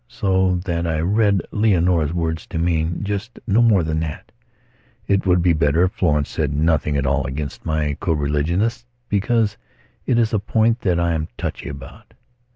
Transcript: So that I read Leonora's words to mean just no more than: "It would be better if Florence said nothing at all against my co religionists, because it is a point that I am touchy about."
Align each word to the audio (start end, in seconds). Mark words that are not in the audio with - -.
So 0.07 0.55
that 0.65 0.87
I 0.87 0.99
read 0.99 1.43
Leonora's 1.51 2.11
words 2.11 2.47
to 2.47 2.57
mean 2.57 3.03
just 3.03 3.37
no 3.45 3.61
more 3.61 3.83
than: 3.83 4.03
"It 5.07 5.27
would 5.27 5.43
be 5.43 5.53
better 5.53 5.83
if 5.83 5.91
Florence 5.91 6.29
said 6.29 6.51
nothing 6.55 6.97
at 6.97 7.05
all 7.05 7.27
against 7.27 7.67
my 7.67 7.95
co 7.99 8.13
religionists, 8.13 8.87
because 9.09 9.57
it 10.07 10.17
is 10.17 10.33
a 10.33 10.39
point 10.39 10.79
that 10.81 10.99
I 10.99 11.11
am 11.13 11.27
touchy 11.37 11.69
about." 11.69 12.15